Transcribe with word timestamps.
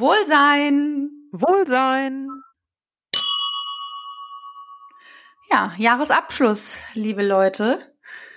Wohlsein. 0.00 1.10
Wohlsein. 1.32 2.28
Ja, 5.50 5.72
Jahresabschluss, 5.76 6.82
liebe 6.94 7.26
Leute. 7.26 7.80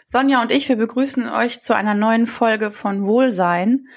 Sonja 0.03 0.41
und 0.41 0.49
ich, 0.49 0.69
wir 0.69 0.75
begrüßen 0.75 1.29
euch 1.29 1.59
zu 1.59 1.75
einer 1.75 1.93
neuen 1.93 2.25
Folge 2.25 2.71
von 2.71 3.05
Wohlsein. 3.05 3.87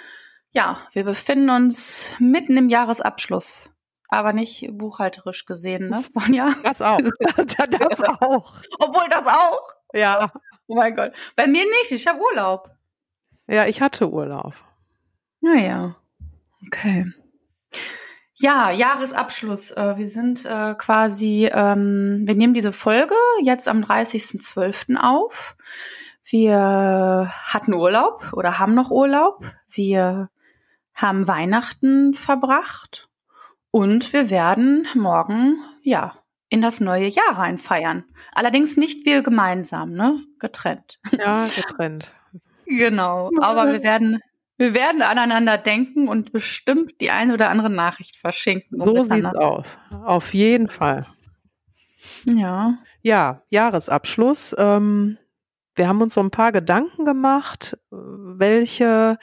Ja, 0.50 0.78
wir 0.92 1.04
befinden 1.04 1.48
uns 1.48 2.14
mitten 2.18 2.58
im 2.58 2.68
Jahresabschluss, 2.68 3.70
aber 4.08 4.34
nicht 4.34 4.68
buchhalterisch 4.72 5.46
gesehen, 5.46 5.88
ne, 5.88 6.04
Sonja? 6.06 6.54
Das 6.64 6.82
auch. 6.82 6.98
Das 7.46 8.02
auch. 8.02 8.60
Obwohl 8.78 9.08
das 9.08 9.26
auch? 9.26 9.72
Ja. 9.94 10.30
Oh 10.66 10.74
mein 10.74 10.94
Gott. 10.94 11.12
Bei 11.34 11.46
mir 11.46 11.64
nicht, 11.64 11.92
ich 11.92 12.06
habe 12.06 12.20
Urlaub. 12.20 12.70
Ja, 13.46 13.64
ich 13.64 13.80
hatte 13.80 14.10
Urlaub. 14.10 14.52
Naja. 15.40 15.96
Okay. 16.66 17.10
Ja, 18.36 18.70
Jahresabschluss. 18.70 19.70
Äh, 19.70 19.96
wir 19.96 20.08
sind 20.08 20.44
äh, 20.44 20.74
quasi, 20.74 21.48
ähm, 21.52 22.22
wir 22.24 22.34
nehmen 22.34 22.54
diese 22.54 22.72
Folge 22.72 23.14
jetzt 23.42 23.68
am 23.68 23.82
30.12. 23.82 24.96
auf. 24.96 25.56
Wir 26.24 27.30
hatten 27.44 27.74
Urlaub 27.74 28.32
oder 28.32 28.58
haben 28.58 28.74
noch 28.74 28.90
Urlaub. 28.90 29.44
Wir 29.70 30.30
haben 30.94 31.28
Weihnachten 31.28 32.14
verbracht 32.14 33.08
und 33.70 34.12
wir 34.12 34.30
werden 34.30 34.86
morgen, 34.94 35.56
ja, 35.82 36.14
in 36.48 36.62
das 36.62 36.80
neue 36.80 37.06
Jahr 37.06 37.38
reinfeiern. 37.38 38.04
Allerdings 38.32 38.76
nicht 38.76 39.04
wir 39.06 39.22
gemeinsam, 39.22 39.92
ne? 39.92 40.20
Getrennt. 40.38 41.00
Ja, 41.10 41.46
getrennt. 41.46 42.12
genau. 42.66 43.30
Aber 43.40 43.72
wir 43.72 43.82
werden 43.82 44.20
wir 44.64 44.72
werden 44.72 45.02
aneinander 45.02 45.58
denken 45.58 46.08
und 46.08 46.32
bestimmt 46.32 47.02
die 47.02 47.10
eine 47.10 47.34
oder 47.34 47.50
andere 47.50 47.68
Nachricht 47.68 48.16
verschenken. 48.16 48.80
So 48.80 49.02
sieht's 49.02 49.34
aus. 49.34 49.76
Auf 49.90 50.32
jeden 50.32 50.70
Fall. 50.70 51.06
Ja. 52.24 52.78
Ja, 53.02 53.42
Jahresabschluss. 53.50 54.56
Ähm, 54.56 55.18
wir 55.74 55.86
haben 55.86 56.00
uns 56.00 56.14
so 56.14 56.22
ein 56.22 56.30
paar 56.30 56.50
Gedanken 56.50 57.04
gemacht, 57.04 57.76
welche 57.90 59.18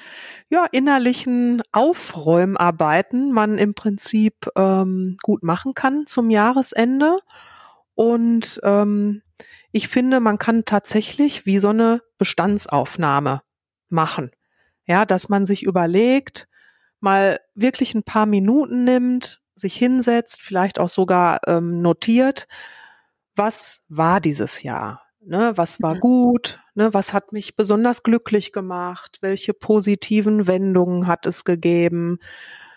ja, 0.50 0.66
innerlichen 0.72 1.64
Aufräumarbeiten 1.72 3.32
man 3.32 3.58
im 3.58 3.74
Prinzip 3.74 4.48
ähm, 4.56 5.18
gut 5.24 5.42
machen 5.42 5.74
kann 5.74 6.06
zum 6.06 6.30
Jahresende. 6.30 7.18
Und 7.96 8.60
ähm, 8.62 9.24
ich 9.72 9.88
finde, 9.88 10.20
man 10.20 10.38
kann 10.38 10.64
tatsächlich 10.66 11.48
wie 11.48 11.58
so 11.58 11.70
eine 11.70 12.02
Bestandsaufnahme 12.20 13.42
machen. 13.90 14.30
Ja, 14.92 15.06
dass 15.06 15.30
man 15.30 15.46
sich 15.46 15.64
überlegt, 15.64 16.50
mal 17.00 17.40
wirklich 17.56 17.96
ein 17.96 18.04
paar 18.04 18.26
Minuten 18.26 18.84
nimmt, 18.84 19.42
sich 19.56 19.74
hinsetzt, 19.74 20.42
vielleicht 20.42 20.80
auch 20.80 20.90
sogar 20.90 21.40
ähm, 21.48 21.82
notiert, 21.82 22.46
was 23.34 23.84
war 23.88 24.20
dieses 24.20 24.64
Jahr? 24.64 25.02
Ne, 25.22 25.54
was 25.56 25.82
war 25.82 25.96
mhm. 25.96 26.00
gut? 26.02 26.60
Ne, 26.76 26.94
was 26.94 27.14
hat 27.14 27.32
mich 27.32 27.56
besonders 27.56 28.04
glücklich 28.04 28.52
gemacht? 28.52 29.20
Welche 29.22 29.54
positiven 29.54 30.46
Wendungen 30.46 31.08
hat 31.08 31.26
es 31.26 31.46
gegeben? 31.46 32.20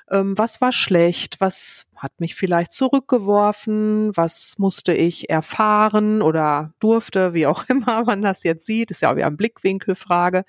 Ähm, 0.09 0.39
was 0.39 0.61
war 0.61 0.71
schlecht? 0.71 1.41
Was 1.41 1.87
hat 1.97 2.13
mich 2.21 2.37
vielleicht 2.37 2.73
zurückgeworfen? 2.73 4.17
Was 4.17 4.55
musste 4.59 4.95
ich 4.95 5.31
erfahren 5.31 6.23
oder 6.23 6.75
durfte, 6.79 7.35
wie 7.35 7.49
auch 7.49 7.65
immer 7.69 8.05
man 8.05 8.23
das 8.23 8.45
jetzt 8.45 8.67
sieht? 8.67 8.93
Ist 8.93 9.03
ja 9.03 9.11
auch 9.11 9.17
wieder 9.17 9.27
eine 9.27 9.37
Blickwinkelfrage. 9.37 10.45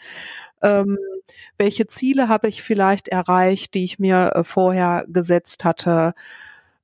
Ähm, 0.61 0.99
welche 1.57 1.87
Ziele 1.87 2.27
habe 2.27 2.47
ich 2.47 2.61
vielleicht 2.61 3.07
erreicht, 3.07 3.73
die 3.73 3.85
ich 3.85 3.99
mir 3.99 4.33
äh, 4.35 4.43
vorher 4.43 5.05
gesetzt 5.07 5.65
hatte? 5.65 6.13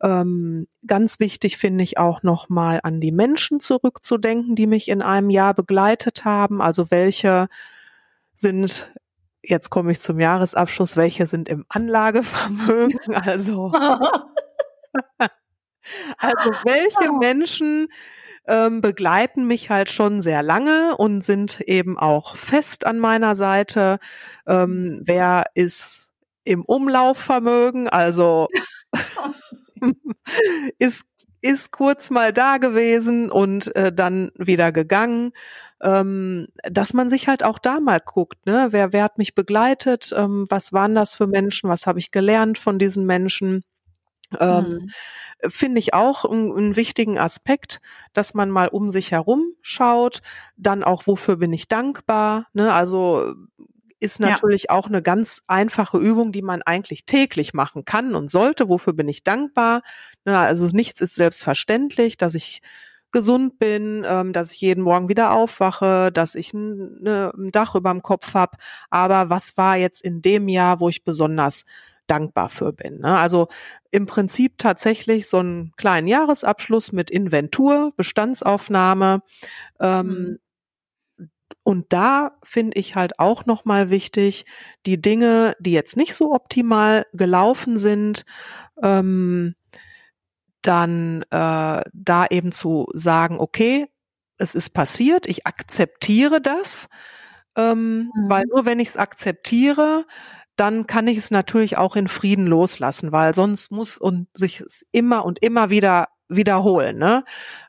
Ähm, 0.01 0.67
ganz 0.87 1.19
wichtig 1.19 1.57
finde 1.57 1.83
ich 1.83 1.97
auch 1.97 2.23
nochmal 2.23 2.79
an 2.83 3.01
die 3.01 3.11
Menschen 3.11 3.59
zurückzudenken, 3.59 4.55
die 4.55 4.67
mich 4.67 4.87
in 4.87 5.01
einem 5.01 5.29
Jahr 5.29 5.53
begleitet 5.53 6.25
haben. 6.25 6.61
Also 6.61 6.89
welche 6.89 7.49
sind, 8.33 8.91
jetzt 9.43 9.69
komme 9.69 9.91
ich 9.91 9.99
zum 9.99 10.19
Jahresabschluss, 10.19 10.97
welche 10.97 11.27
sind 11.27 11.49
im 11.49 11.65
Anlagevermögen? 11.69 12.99
Also, 13.13 13.71
also 16.17 16.51
welche 16.63 17.11
Menschen 17.19 17.87
ähm, 18.51 18.81
begleiten 18.81 19.47
mich 19.47 19.69
halt 19.69 19.91
schon 19.91 20.21
sehr 20.21 20.43
lange 20.43 20.95
und 20.97 21.23
sind 21.23 21.61
eben 21.61 21.97
auch 21.97 22.35
fest 22.35 22.85
an 22.85 22.99
meiner 22.99 23.35
Seite. 23.35 23.99
Ähm, 24.47 25.01
wer 25.05 25.45
ist 25.55 26.11
im 26.43 26.63
Umlaufvermögen? 26.65 27.87
Also 27.89 28.47
ist 30.79 31.05
ist 31.43 31.71
kurz 31.71 32.11
mal 32.11 32.33
da 32.33 32.57
gewesen 32.57 33.31
und 33.31 33.75
äh, 33.75 33.91
dann 33.91 34.31
wieder 34.37 34.71
gegangen. 34.71 35.31
Ähm, 35.81 36.47
dass 36.63 36.93
man 36.93 37.09
sich 37.09 37.27
halt 37.27 37.43
auch 37.43 37.57
da 37.57 37.79
mal 37.79 37.99
guckt, 37.99 38.45
ne? 38.45 38.67
Wer, 38.71 38.93
wer 38.93 39.03
hat 39.03 39.17
mich 39.17 39.33
begleitet? 39.33 40.13
Ähm, 40.15 40.45
was 40.49 40.73
waren 40.73 40.93
das 40.93 41.15
für 41.15 41.25
Menschen? 41.27 41.69
Was 41.69 41.87
habe 41.87 41.97
ich 41.99 42.11
gelernt 42.11 42.59
von 42.59 42.77
diesen 42.77 43.07
Menschen? 43.07 43.63
Ähm, 44.39 44.89
mhm. 45.43 45.49
Finde 45.49 45.79
ich 45.79 45.93
auch 45.93 46.23
einen 46.25 46.75
wichtigen 46.75 47.17
Aspekt, 47.17 47.81
dass 48.13 48.33
man 48.33 48.51
mal 48.51 48.67
um 48.67 48.91
sich 48.91 49.11
herum 49.11 49.53
schaut, 49.61 50.21
dann 50.55 50.83
auch, 50.83 51.07
wofür 51.07 51.37
bin 51.37 51.51
ich 51.51 51.67
dankbar. 51.67 52.47
Ne? 52.53 52.71
Also 52.71 53.33
ist 53.99 54.19
natürlich 54.19 54.63
ja. 54.63 54.69
auch 54.71 54.87
eine 54.87 55.01
ganz 55.01 55.43
einfache 55.47 55.97
Übung, 55.97 56.31
die 56.31 56.41
man 56.41 56.63
eigentlich 56.63 57.05
täglich 57.05 57.53
machen 57.53 57.85
kann 57.85 58.15
und 58.15 58.29
sollte. 58.29 58.67
Wofür 58.67 58.93
bin 58.93 59.07
ich 59.07 59.23
dankbar? 59.23 59.83
Ne? 60.25 60.37
Also 60.37 60.67
nichts 60.67 61.01
ist 61.01 61.15
selbstverständlich, 61.15 62.17
dass 62.17 62.33
ich 62.33 62.61
gesund 63.11 63.59
bin, 63.59 64.03
ähm, 64.07 64.33
dass 64.33 64.53
ich 64.53 64.61
jeden 64.61 64.83
Morgen 64.83 65.09
wieder 65.09 65.33
aufwache, 65.33 66.11
dass 66.11 66.33
ich 66.35 66.53
ein, 66.53 67.01
ne, 67.01 67.31
ein 67.37 67.51
Dach 67.51 67.75
über 67.75 67.91
dem 67.91 68.01
Kopf 68.01 68.33
habe. 68.33 68.57
Aber 68.89 69.29
was 69.29 69.55
war 69.57 69.77
jetzt 69.77 70.01
in 70.01 70.21
dem 70.21 70.47
Jahr, 70.47 70.79
wo 70.79 70.89
ich 70.89 71.03
besonders 71.03 71.65
dankbar 72.11 72.49
für 72.49 72.73
bin. 72.73 72.99
Ne? 72.99 73.17
Also 73.17 73.47
im 73.89 74.05
Prinzip 74.05 74.57
tatsächlich 74.57 75.29
so 75.29 75.37
einen 75.37 75.71
kleinen 75.77 76.07
Jahresabschluss 76.07 76.91
mit 76.91 77.09
Inventur, 77.09 77.93
Bestandsaufnahme. 77.95 79.23
Ähm, 79.79 80.07
mhm. 80.07 80.39
Und 81.63 81.93
da 81.93 82.37
finde 82.43 82.77
ich 82.77 82.95
halt 82.95 83.17
auch 83.19 83.45
nochmal 83.45 83.89
wichtig, 83.89 84.45
die 84.85 85.01
Dinge, 85.01 85.55
die 85.59 85.71
jetzt 85.71 85.95
nicht 85.95 86.13
so 86.15 86.33
optimal 86.33 87.05
gelaufen 87.13 87.77
sind, 87.77 88.25
ähm, 88.81 89.55
dann 90.61 91.23
äh, 91.31 91.81
da 91.93 92.25
eben 92.29 92.51
zu 92.51 92.87
sagen, 92.93 93.39
okay, 93.39 93.87
es 94.37 94.53
ist 94.53 94.71
passiert, 94.71 95.27
ich 95.27 95.45
akzeptiere 95.45 96.41
das, 96.41 96.89
ähm, 97.55 98.11
mhm. 98.13 98.29
weil 98.29 98.43
nur 98.49 98.65
wenn 98.65 98.79
ich 98.79 98.89
es 98.89 98.97
akzeptiere, 98.97 100.05
dann 100.61 100.85
kann 100.85 101.07
ich 101.07 101.17
es 101.17 101.31
natürlich 101.31 101.75
auch 101.77 101.95
in 101.95 102.07
Frieden 102.07 102.45
loslassen, 102.45 103.11
weil 103.11 103.33
sonst 103.33 103.71
muss 103.71 103.97
und 103.97 104.27
sich 104.35 104.61
es 104.61 104.85
immer 104.91 105.25
und 105.25 105.41
immer 105.41 105.71
wieder 105.71 106.09
wiederholen. 106.29 106.99
Ne? 106.99 107.25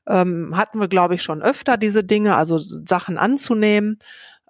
Ähm, 0.06 0.54
hatten 0.58 0.78
wir, 0.78 0.88
glaube 0.88 1.14
ich, 1.14 1.22
schon 1.22 1.41
öfter 1.41 1.78
diese 1.78 2.04
Dinge, 2.04 2.36
also 2.36 2.58
Sachen 2.58 3.16
anzunehmen. 3.16 3.98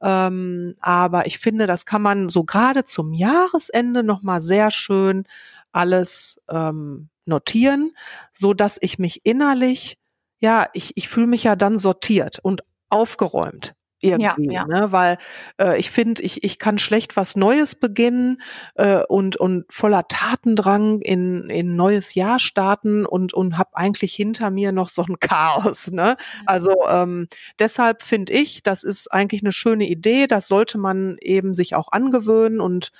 Ähm, 0.02 0.74
aber 0.80 1.26
ich 1.26 1.38
finde, 1.38 1.68
das 1.68 1.86
kann 1.86 2.02
man 2.02 2.28
so 2.30 2.42
gerade 2.42 2.84
zum 2.84 3.12
Jahresende 3.12 4.02
nochmal 4.02 4.40
sehr 4.40 4.72
schön 4.72 5.22
alles 5.70 6.42
ähm, 6.50 7.10
notieren, 7.24 7.92
so 8.32 8.54
dass 8.54 8.76
ich 8.80 8.98
mich 8.98 9.24
innerlich, 9.24 9.98
ja, 10.40 10.66
ich, 10.72 10.96
ich 10.96 11.08
fühle 11.08 11.28
mich 11.28 11.44
ja 11.44 11.54
dann 11.54 11.78
sortiert 11.78 12.40
und 12.42 12.64
aufgeräumt 12.88 13.76
irgendwie, 14.02 14.52
ja, 14.52 14.66
ja. 14.66 14.66
Ne? 14.66 14.92
weil 14.92 15.18
äh, 15.58 15.78
ich 15.78 15.90
finde, 15.90 16.22
ich, 16.22 16.44
ich 16.44 16.58
kann 16.58 16.78
schlecht 16.78 17.16
was 17.16 17.36
Neues 17.36 17.74
beginnen 17.74 18.42
äh, 18.74 19.02
und, 19.08 19.36
und 19.36 19.64
voller 19.70 20.06
Tatendrang 20.08 21.00
in 21.00 21.48
in 21.48 21.76
neues 21.76 22.14
Jahr 22.14 22.38
starten 22.38 23.06
und, 23.06 23.32
und 23.32 23.56
habe 23.58 23.76
eigentlich 23.76 24.12
hinter 24.14 24.50
mir 24.50 24.72
noch 24.72 24.88
so 24.88 25.02
ein 25.02 25.16
Chaos. 25.20 25.90
Ne? 25.90 26.16
Mhm. 26.18 26.42
Also 26.46 26.72
ähm, 26.88 27.28
deshalb 27.58 28.02
finde 28.02 28.32
ich, 28.32 28.62
das 28.62 28.84
ist 28.84 29.12
eigentlich 29.12 29.42
eine 29.42 29.52
schöne 29.52 29.88
Idee, 29.88 30.26
das 30.26 30.48
sollte 30.48 30.78
man 30.78 31.16
eben 31.20 31.54
sich 31.54 31.74
auch 31.74 31.92
angewöhnen 31.92 32.60
und 32.60 32.92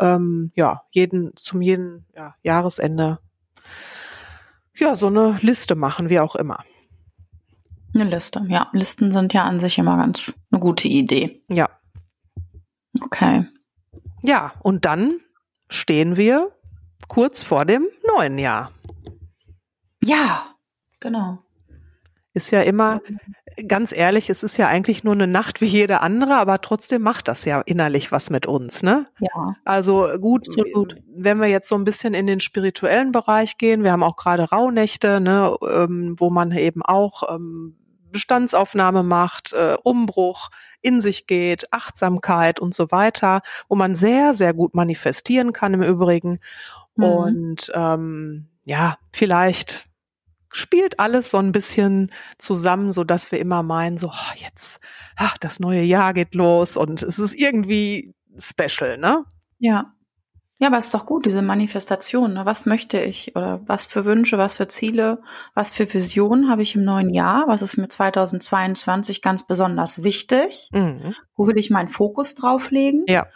ähm, 0.00 0.52
ja, 0.54 0.82
jeden 0.90 1.36
zum 1.36 1.62
jeden 1.62 2.06
ja, 2.14 2.34
Jahresende 2.42 3.18
ja 4.74 4.96
so 4.96 5.06
eine 5.08 5.38
Liste 5.42 5.74
machen, 5.74 6.08
wie 6.08 6.20
auch 6.20 6.36
immer. 6.36 6.64
Eine 8.00 8.10
Liste, 8.10 8.44
ja. 8.48 8.68
Listen 8.72 9.12
sind 9.12 9.32
ja 9.32 9.44
an 9.44 9.60
sich 9.60 9.78
immer 9.78 9.96
ganz 9.96 10.32
eine 10.50 10.60
gute 10.60 10.88
Idee. 10.88 11.42
Ja. 11.48 11.68
Okay. 13.00 13.46
Ja, 14.22 14.52
und 14.62 14.84
dann 14.84 15.20
stehen 15.68 16.16
wir 16.16 16.52
kurz 17.08 17.42
vor 17.42 17.64
dem 17.64 17.86
neuen 18.06 18.38
Jahr. 18.38 18.72
Ja, 20.04 20.44
genau. 21.00 21.38
Ist 22.34 22.50
ja 22.52 22.62
immer, 22.62 23.00
ganz 23.66 23.92
ehrlich, 23.92 24.30
es 24.30 24.42
ist 24.42 24.56
ja 24.58 24.68
eigentlich 24.68 25.02
nur 25.02 25.14
eine 25.14 25.26
Nacht 25.26 25.60
wie 25.60 25.66
jede 25.66 26.00
andere, 26.02 26.36
aber 26.36 26.60
trotzdem 26.60 27.02
macht 27.02 27.26
das 27.26 27.44
ja 27.44 27.60
innerlich 27.62 28.12
was 28.12 28.30
mit 28.30 28.46
uns, 28.46 28.82
ne? 28.82 29.06
Ja. 29.18 29.56
Also 29.64 30.08
gut, 30.20 30.48
Absolut. 30.48 30.96
wenn 31.12 31.40
wir 31.40 31.48
jetzt 31.48 31.68
so 31.68 31.74
ein 31.74 31.84
bisschen 31.84 32.14
in 32.14 32.26
den 32.26 32.40
spirituellen 32.40 33.10
Bereich 33.10 33.58
gehen, 33.58 33.82
wir 33.82 33.90
haben 33.90 34.04
auch 34.04 34.16
gerade 34.16 34.44
Rauhnächte, 34.44 35.20
ne, 35.20 35.56
ähm, 35.68 36.14
wo 36.18 36.30
man 36.30 36.52
eben 36.52 36.82
auch 36.82 37.34
ähm, 37.34 37.76
Bestandsaufnahme 38.10 39.02
macht, 39.02 39.52
äh, 39.52 39.76
Umbruch 39.82 40.50
in 40.80 41.00
sich 41.00 41.26
geht, 41.26 41.72
Achtsamkeit 41.72 42.60
und 42.60 42.74
so 42.74 42.90
weiter, 42.90 43.42
wo 43.68 43.76
man 43.76 43.94
sehr, 43.94 44.34
sehr 44.34 44.54
gut 44.54 44.74
manifestieren 44.74 45.52
kann 45.52 45.74
im 45.74 45.82
Übrigen. 45.82 46.40
Mhm. 46.96 47.04
Und 47.04 47.72
ähm, 47.74 48.48
ja, 48.64 48.98
vielleicht 49.12 49.88
spielt 50.50 50.98
alles 50.98 51.30
so 51.30 51.38
ein 51.38 51.52
bisschen 51.52 52.12
zusammen, 52.38 52.92
so 52.92 53.04
dass 53.04 53.30
wir 53.32 53.38
immer 53.38 53.62
meinen, 53.62 53.98
so 53.98 54.08
oh, 54.08 54.34
jetzt, 54.36 54.80
ach, 55.16 55.36
das 55.38 55.60
neue 55.60 55.82
Jahr 55.82 56.14
geht 56.14 56.34
los 56.34 56.76
und 56.76 57.02
es 57.02 57.18
ist 57.18 57.34
irgendwie 57.34 58.14
special, 58.38 58.98
ne? 58.98 59.24
Ja. 59.58 59.94
Ja, 60.60 60.68
aber 60.68 60.78
es 60.78 60.86
ist 60.86 60.94
doch 60.94 61.06
gut, 61.06 61.24
diese 61.24 61.40
Manifestation. 61.40 62.34
Ne? 62.34 62.44
Was 62.44 62.66
möchte 62.66 63.00
ich 63.00 63.36
oder 63.36 63.60
was 63.66 63.86
für 63.86 64.04
Wünsche, 64.04 64.38
was 64.38 64.56
für 64.56 64.66
Ziele, 64.66 65.22
was 65.54 65.70
für 65.70 65.92
Visionen 65.92 66.50
habe 66.50 66.62
ich 66.62 66.74
im 66.74 66.84
neuen 66.84 67.10
Jahr? 67.10 67.46
Was 67.46 67.62
ist 67.62 67.76
mir 67.76 67.88
2022 67.88 69.22
ganz 69.22 69.46
besonders 69.46 70.02
wichtig? 70.02 70.68
Mhm. 70.72 71.14
Wo 71.36 71.46
will 71.46 71.58
ich 71.58 71.70
meinen 71.70 71.88
Fokus 71.88 72.34
drauflegen? 72.34 73.04
Ja. 73.06 73.26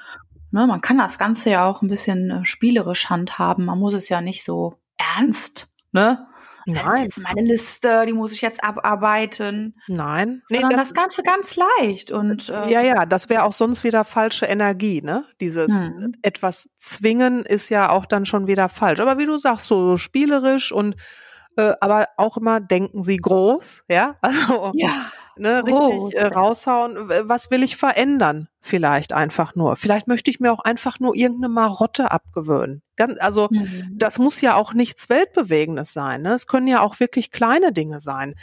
Ne, 0.51 0.67
man 0.67 0.81
kann 0.81 0.99
das 0.99 1.17
Ganze 1.17 1.51
ja 1.51 1.65
auch 1.65 1.81
ein 1.81 1.89
bisschen 1.89 2.31
äh, 2.31 2.45
spielerisch 2.45 3.09
handhaben. 3.09 3.65
Man 3.65 3.79
muss 3.79 3.95
es 3.95 4.09
ja 4.09 4.21
nicht 4.21 4.45
so 4.45 4.75
ernst, 4.99 5.69
ne? 5.93 6.27
Nein. 6.67 6.85
Das 6.85 6.95
ist 6.95 7.01
jetzt 7.01 7.21
meine 7.23 7.43
Liste, 7.43 8.05
die 8.07 8.13
muss 8.13 8.33
ich 8.33 8.41
jetzt 8.41 8.63
abarbeiten. 8.65 9.75
Nein. 9.89 10.43
Sondern 10.47 10.69
nee, 10.69 10.75
das, 10.77 10.89
das, 10.89 10.95
Ganze 10.95 11.23
ganz 11.23 11.57
leicht. 11.57 12.11
Und, 12.11 12.49
äh, 12.49 12.71
ja, 12.71 12.81
ja, 12.81 13.07
das 13.07 13.29
wäre 13.29 13.45
auch 13.45 13.53
sonst 13.53 13.85
wieder 13.85 14.05
falsche 14.05 14.47
Energie, 14.47 15.03
ne? 15.03 15.25
Dieses 15.41 15.73
hm. 15.73 16.15
etwas 16.23 16.69
zwingen 16.79 17.45
ist 17.45 17.69
ja 17.69 17.91
auch 17.91 18.07
dann 18.07 18.27
schon 18.27 18.47
wieder 18.47 18.69
falsch. 18.69 19.01
Aber 19.01 19.19
wie 19.19 19.27
du 19.27 19.39
sagst, 19.39 19.67
so, 19.67 19.91
so 19.91 19.97
spielerisch 19.97 20.73
und 20.73 20.97
äh, 21.57 21.75
aber 21.81 22.09
auch 22.17 22.37
immer 22.37 22.61
denken 22.61 23.03
sie 23.03 23.19
groß, 23.19 23.85
ja? 23.89 24.17
Also 24.23 24.73
ja 24.75 24.91
ne, 25.37 25.65
richtig 25.65 26.21
äh, 26.21 26.27
raushauen. 26.27 27.09
Was 27.09 27.51
will 27.51 27.63
ich 27.63 27.77
verändern? 27.77 28.49
Vielleicht 28.61 29.13
einfach 29.13 29.55
nur. 29.55 29.77
Vielleicht 29.77 30.07
möchte 30.07 30.31
ich 30.31 30.39
mir 30.39 30.53
auch 30.53 30.61
einfach 30.61 31.01
nur 31.01 31.17
irgendeine 31.17 31.53
Marotte 31.53 32.11
abgewöhnen. 32.11 32.83
Ganz, 32.97 33.19
also 33.19 33.49
mhm. 33.51 33.91
das 33.93 34.19
muss 34.19 34.41
ja 34.41 34.55
auch 34.55 34.73
nichts 34.73 35.09
Weltbewegendes 35.09 35.93
sein. 35.93 36.23
Ne? 36.23 36.35
Es 36.35 36.47
können 36.47 36.69
ja 36.69 36.81
auch 36.81 37.01
wirklich 37.01 37.33
kleine 37.33 37.73
Dinge 37.73 38.01
sein, 38.01 38.35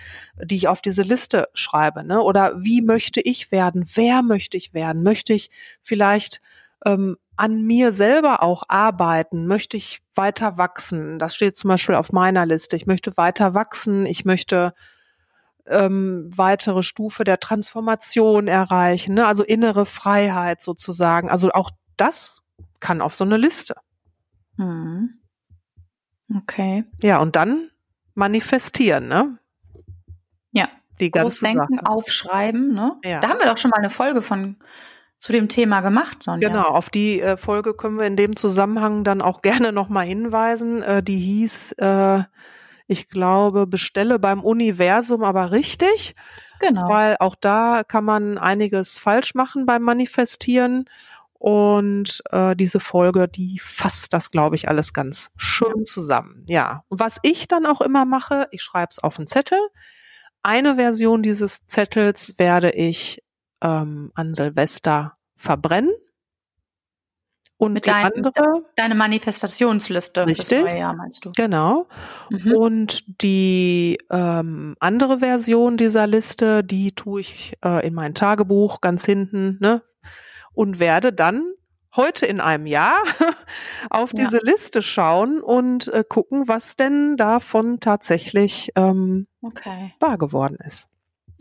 die 0.44 0.58
ich 0.58 0.68
auf 0.68 0.82
diese 0.82 1.04
Liste 1.04 1.48
schreibe. 1.54 2.04
Ne? 2.04 2.22
Oder 2.22 2.54
wie 2.58 2.82
möchte 2.82 3.22
ich 3.22 3.52
werden? 3.52 3.90
Wer 3.94 4.22
möchte 4.22 4.58
ich 4.58 4.74
werden? 4.74 5.04
Möchte 5.04 5.34
ich 5.34 5.52
vielleicht 5.82 6.42
ähm, 6.86 7.18
an 7.38 7.64
mir 7.66 7.94
selber 7.94 8.44
auch 8.44 8.64
arbeiten? 8.68 9.48
Möchte 9.48 9.78
ich 9.78 10.02
weiter 10.16 10.58
wachsen? 10.58 11.20
Das 11.20 11.34
steht 11.34 11.56
zum 11.56 11.70
Beispiel 11.70 11.96
auf 11.96 12.12
meiner 12.12 12.46
Liste. 12.46 12.76
Ich 12.76 12.88
möchte 12.88 13.16
weiter 13.16 13.54
wachsen. 13.54 14.06
Ich 14.06 14.26
möchte 14.26 14.74
ähm, 15.70 16.30
weitere 16.36 16.84
Stufe 16.84 17.24
der 17.24 17.40
Transformation 17.40 18.48
erreichen, 18.48 19.14
ne? 19.14 19.26
also 19.26 19.44
innere 19.44 19.86
Freiheit 19.86 20.62
sozusagen. 20.62 21.30
Also 21.30 21.52
auch 21.52 21.72
das 21.98 22.42
kann 22.80 23.02
auf 23.02 23.16
so 23.16 23.24
eine 23.24 23.38
Liste. 23.38 23.76
Hm. 24.58 25.20
Okay. 26.36 26.86
Ja, 27.02 27.20
und 27.20 27.36
dann 27.36 27.70
manifestieren, 28.14 29.08
ne? 29.08 29.38
Ja. 30.52 30.68
Die 31.00 31.12
Großdenken, 31.12 31.78
Sache. 31.78 31.86
aufschreiben, 31.86 32.74
ne? 32.74 32.98
Ja. 33.04 33.20
Da 33.20 33.30
haben 33.30 33.40
wir 33.40 33.48
doch 33.48 33.58
schon 33.58 33.72
mal 33.72 33.78
eine 33.78 33.90
Folge 33.90 34.22
von 34.22 34.58
zu 35.18 35.34
dem 35.34 35.50
Thema 35.50 35.82
gemacht, 35.82 36.24
Sonja. 36.24 36.48
Genau, 36.48 36.64
auf 36.64 36.90
die 36.90 37.20
äh, 37.20 37.36
Folge 37.36 37.74
können 37.74 37.98
wir 37.98 38.06
in 38.06 38.16
dem 38.16 38.36
Zusammenhang 38.36 39.04
dann 39.04 39.22
auch 39.22 39.42
gerne 39.42 39.72
nochmal 39.72 40.06
hinweisen. 40.06 40.82
Äh, 40.82 41.04
die 41.04 41.20
hieß 41.20 41.74
äh, 41.74 42.24
ich 42.90 43.08
glaube, 43.08 43.68
bestelle 43.68 44.18
beim 44.18 44.44
Universum 44.44 45.24
aber 45.24 45.52
richtig. 45.52 46.16
Genau. 46.60 46.90
Weil 46.90 47.18
auch 47.20 47.36
da 47.36 47.84
kann 47.88 48.04
man 48.04 48.40
einiges 48.40 48.98
falsch 48.98 49.36
machen 49.36 49.68
beim 49.68 49.84
Manifestieren. 49.84 50.86
Und 51.34 52.22
äh, 52.32 52.56
diese 52.56 52.80
Folge, 52.80 53.28
die 53.28 53.60
fasst 53.60 54.12
das, 54.12 54.32
glaube 54.32 54.56
ich, 54.56 54.68
alles 54.68 54.92
ganz 54.92 55.30
schön 55.38 55.86
zusammen. 55.86 56.44
Ja. 56.48 56.84
Und 56.90 57.00
was 57.00 57.20
ich 57.22 57.48
dann 57.48 57.68
auch 57.68 57.80
immer 57.80 58.06
mache, 58.06 58.48
ich 58.50 58.64
schreibe 58.64 58.90
es 58.90 58.98
auf 58.98 59.20
einen 59.20 59.28
Zettel. 59.28 59.60
Eine 60.42 60.76
Version 60.76 61.22
dieses 61.22 61.68
Zettels 61.68 62.40
werde 62.40 62.72
ich 62.72 63.24
ähm, 63.62 64.12
an 64.16 64.34
Silvester 64.34 65.16
verbrennen. 65.38 65.92
Und 67.60 67.74
Mit 67.74 67.88
dein, 67.88 68.06
andere. 68.06 68.64
Deine 68.78 68.96
Manifestationsliste 68.96 70.26
richtig, 70.26 70.74
Jahr, 70.74 70.96
meinst 70.96 71.26
du? 71.26 71.34
Genau. 71.36 71.88
Mhm. 72.30 72.54
Und 72.54 73.22
die 73.22 73.98
ähm, 74.10 74.78
andere 74.80 75.20
Version 75.20 75.76
dieser 75.76 76.08
Liste, 76.08 76.64
die 76.64 76.94
tue 76.94 77.20
ich 77.20 77.58
äh, 77.66 77.86
in 77.86 77.94
mein 77.94 78.14
Tagebuch 78.14 78.80
ganz 78.80 79.04
hinten, 79.04 79.58
ne? 79.60 79.84
Und 80.54 80.80
werde 80.80 81.12
dann 81.12 81.52
heute 81.98 82.26
in 82.26 82.40
einem 82.40 82.66
Jahr 82.66 82.96
auf 83.90 84.14
diese 84.14 84.38
ja. 84.38 84.44
Liste 84.44 84.82
schauen 84.82 85.42
und 85.42 85.90
äh, 85.90 86.06
gucken, 86.08 86.48
was 86.48 86.78
denn 86.78 87.18
davon 87.18 87.82
tatsächlich 87.82 88.72
ähm, 88.78 89.28
okay. 89.42 89.94
wahr 90.00 90.18
geworden 90.18 90.58
ist. 90.66 90.88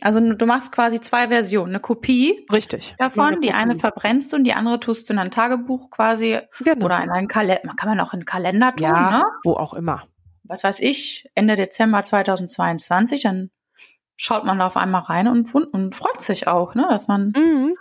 Also 0.01 0.21
du 0.21 0.47
machst 0.47 0.73
quasi 0.73 1.01
zwei 1.01 1.29
Versionen, 1.29 1.73
eine 1.73 1.81
Kopie 1.81 2.47
Richtig. 2.53 2.95
davon, 2.99 3.27
eine 3.27 3.41
die 3.41 3.53
eine 3.53 3.79
verbrennst 3.79 4.33
du 4.33 4.37
und 4.37 4.45
die 4.45 4.53
andere 4.53 4.79
tust 4.79 5.09
du 5.09 5.13
in 5.13 5.19
ein 5.19 5.31
Tagebuch 5.31 5.91
quasi 5.91 6.39
genau. 6.61 6.87
oder 6.87 7.03
in 7.03 7.11
einen 7.11 7.29
Kalender. 7.29 7.75
Kann 7.77 7.89
man 7.89 8.01
auch 8.01 8.13
in 8.13 8.21
einen 8.21 8.25
Kalender 8.25 8.75
tun, 8.75 8.87
ja, 8.87 9.11
ne? 9.11 9.25
Wo 9.45 9.55
auch 9.55 9.75
immer. 9.75 10.05
Was 10.45 10.65
weiß 10.65 10.81
ich, 10.81 11.29
Ende 11.35 11.57
Dezember 11.57 12.05
2022, 12.05 13.23
dann 13.23 13.51
schaut 14.17 14.45
man 14.45 14.59
da 14.59 14.67
auf 14.67 14.77
einmal 14.77 15.03
rein 15.03 15.29
und, 15.29 15.55
und 15.55 15.95
freut 15.95 16.21
sich 16.21 16.47
auch, 16.49 16.75
ne, 16.75 16.87
dass 16.89 17.09
man 17.09 17.33
mhm. 17.37 17.75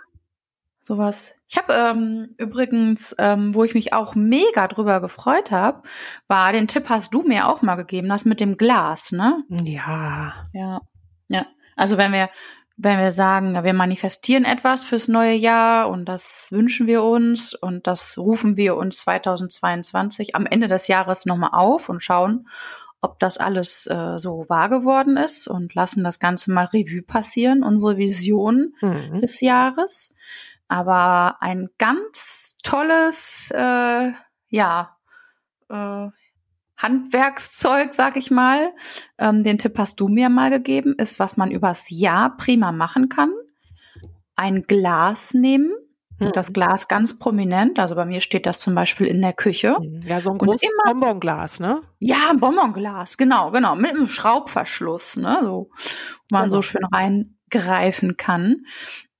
sowas. 0.82 1.34
Ich 1.48 1.56
habe 1.56 1.72
ähm, 1.72 2.34
übrigens, 2.36 3.14
ähm, 3.18 3.54
wo 3.54 3.64
ich 3.64 3.74
mich 3.74 3.92
auch 3.92 4.14
mega 4.14 4.68
drüber 4.68 5.00
gefreut 5.00 5.50
habe, 5.50 5.82
war 6.26 6.52
den 6.52 6.68
Tipp 6.68 6.88
hast 6.88 7.14
du 7.14 7.22
mir 7.22 7.48
auch 7.48 7.62
mal 7.62 7.76
gegeben, 7.76 8.08
das 8.08 8.24
mit 8.24 8.40
dem 8.40 8.56
Glas, 8.56 9.12
ne? 9.12 9.42
Ja. 9.48 10.48
Ja. 10.52 10.80
Ja. 11.28 11.46
Also 11.78 11.96
wenn 11.96 12.12
wir, 12.12 12.28
wenn 12.76 12.98
wir 12.98 13.12
sagen, 13.12 13.62
wir 13.62 13.72
manifestieren 13.72 14.44
etwas 14.44 14.84
fürs 14.84 15.08
neue 15.08 15.34
Jahr 15.34 15.88
und 15.88 16.06
das 16.06 16.48
wünschen 16.50 16.86
wir 16.86 17.02
uns 17.02 17.54
und 17.54 17.86
das 17.86 18.18
rufen 18.18 18.56
wir 18.56 18.76
uns 18.76 18.98
2022 18.98 20.34
am 20.34 20.44
Ende 20.44 20.68
des 20.68 20.88
Jahres 20.88 21.24
nochmal 21.24 21.50
auf 21.52 21.88
und 21.88 22.02
schauen, 22.02 22.48
ob 23.00 23.20
das 23.20 23.38
alles 23.38 23.86
äh, 23.86 24.18
so 24.18 24.46
wahr 24.48 24.68
geworden 24.68 25.16
ist 25.16 25.46
und 25.46 25.74
lassen 25.74 26.02
das 26.02 26.18
Ganze 26.18 26.50
mal 26.50 26.64
Revue 26.66 27.02
passieren, 27.02 27.62
unsere 27.62 27.96
Vision 27.96 28.74
mhm. 28.80 29.20
des 29.20 29.40
Jahres. 29.40 30.14
Aber 30.66 31.36
ein 31.40 31.68
ganz 31.78 32.56
tolles, 32.62 33.50
äh, 33.54 34.12
ja, 34.48 34.96
äh, 35.70 36.08
Handwerkszeug, 36.78 37.92
sag 37.92 38.16
ich 38.16 38.30
mal, 38.30 38.72
ähm, 39.18 39.42
den 39.42 39.58
Tipp 39.58 39.78
hast 39.78 40.00
du 40.00 40.08
mir 40.08 40.28
mal 40.28 40.50
gegeben, 40.50 40.94
ist, 40.96 41.18
was 41.18 41.36
man 41.36 41.50
übers 41.50 41.90
Jahr 41.90 42.36
prima 42.36 42.72
machen 42.72 43.08
kann. 43.08 43.32
Ein 44.36 44.62
Glas 44.62 45.34
nehmen, 45.34 45.72
hm. 46.18 46.30
das 46.32 46.52
Glas 46.52 46.86
ganz 46.86 47.18
prominent, 47.18 47.80
also 47.80 47.96
bei 47.96 48.04
mir 48.04 48.20
steht 48.20 48.46
das 48.46 48.60
zum 48.60 48.76
Beispiel 48.76 49.08
in 49.08 49.20
der 49.20 49.32
Küche. 49.32 49.76
Hm. 49.76 50.00
Ja, 50.06 50.20
so 50.20 50.30
ein 50.30 50.38
großes 50.38 50.62
immer, 50.62 50.94
Bonbonglas, 50.94 51.58
ne? 51.58 51.82
Ja, 51.98 52.30
ein 52.30 52.38
Bonbonglas, 52.38 53.16
genau, 53.16 53.50
genau, 53.50 53.74
mit 53.74 53.90
einem 53.90 54.06
Schraubverschluss, 54.06 55.16
ne, 55.16 55.38
so, 55.42 55.70
wo 55.70 55.70
man 56.30 56.44
genau. 56.44 56.54
so 56.54 56.62
schön 56.62 56.84
reingreifen 56.92 58.16
kann. 58.16 58.64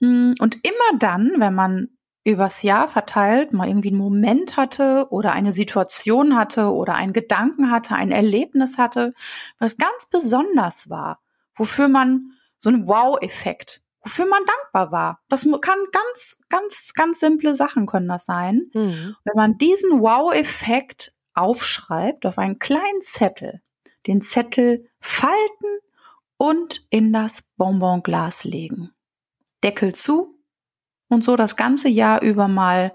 Hm, 0.01 0.35
und 0.39 0.55
immer 0.63 0.99
dann, 0.99 1.33
wenn 1.39 1.55
man 1.55 1.89
übers 2.25 2.63
Jahr 2.63 2.89
verteilt 2.89 3.53
mal 3.53 3.69
irgendwie 3.69 3.89
einen 3.89 3.99
Moment 3.99 4.57
hatte 4.57 5.07
oder 5.11 5.33
eine 5.33 5.53
Situation 5.53 6.37
hatte 6.37 6.73
oder 6.73 6.95
einen 6.95 7.13
Gedanken 7.13 7.71
hatte, 7.71 7.95
ein 7.95 8.11
Erlebnis 8.11 8.79
hatte, 8.79 9.13
was 9.59 9.77
ganz 9.77 10.07
besonders 10.11 10.91
war, 10.91 11.21
wofür 11.55 11.89
man 11.89 12.33
so 12.59 12.69
einen 12.71 12.87
Wow-Effekt, 12.87 13.83
wofür 14.03 14.27
man 14.27 14.43
dankbar 14.45 14.93
war. 14.93 15.21
Das 15.29 15.43
kann 15.61 15.79
ganz, 15.93 16.41
ganz, 16.49 16.93
ganz 16.95 17.21
simple 17.21 17.55
Sachen 17.55 17.87
können 17.87 18.09
das 18.09 18.27
sein. 18.27 18.71
Mhm. 18.75 19.17
Wenn 19.25 19.37
man 19.37 19.59
diesen 19.59 20.01
Wow-Effekt 20.01 21.13
aufschreibt 21.35 22.27
auf 22.27 22.39
einen 22.39 22.59
kleinen 22.59 23.01
Zettel, 23.01 23.63
den 24.07 24.21
Zettel 24.21 24.89
falten 25.01 25.79
und 26.37 26.87
in 26.91 27.13
das 27.13 27.43
Bonbonglas 27.57 28.45
legen. 28.45 28.91
Deckel 29.63 29.95
zu, 29.95 30.38
und 31.09 31.25
so 31.25 31.37
das 31.37 31.57
ganze 31.57 31.89
Jahr 31.89 32.23
über 32.23 32.49
mal 32.49 32.95